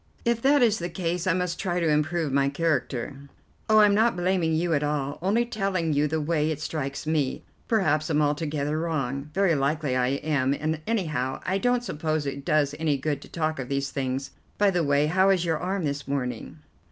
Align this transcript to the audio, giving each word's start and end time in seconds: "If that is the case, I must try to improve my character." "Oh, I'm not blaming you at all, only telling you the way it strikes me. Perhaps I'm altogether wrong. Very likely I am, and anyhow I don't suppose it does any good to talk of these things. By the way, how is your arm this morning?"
"If 0.25 0.41
that 0.41 0.63
is 0.63 0.79
the 0.79 0.89
case, 0.89 1.27
I 1.27 1.33
must 1.33 1.59
try 1.59 1.79
to 1.79 1.87
improve 1.87 2.33
my 2.33 2.49
character." 2.49 3.29
"Oh, 3.69 3.81
I'm 3.81 3.93
not 3.93 4.15
blaming 4.17 4.55
you 4.55 4.73
at 4.73 4.81
all, 4.81 5.19
only 5.21 5.45
telling 5.45 5.93
you 5.93 6.07
the 6.07 6.19
way 6.19 6.49
it 6.49 6.59
strikes 6.59 7.05
me. 7.05 7.43
Perhaps 7.67 8.09
I'm 8.09 8.19
altogether 8.19 8.79
wrong. 8.79 9.29
Very 9.35 9.53
likely 9.53 9.95
I 9.95 10.07
am, 10.07 10.55
and 10.55 10.81
anyhow 10.87 11.39
I 11.45 11.59
don't 11.59 11.83
suppose 11.83 12.25
it 12.25 12.43
does 12.43 12.73
any 12.79 12.97
good 12.97 13.21
to 13.21 13.29
talk 13.29 13.59
of 13.59 13.69
these 13.69 13.91
things. 13.91 14.31
By 14.57 14.71
the 14.71 14.83
way, 14.83 15.05
how 15.05 15.29
is 15.29 15.45
your 15.45 15.59
arm 15.59 15.83
this 15.85 16.07
morning?" 16.07 16.57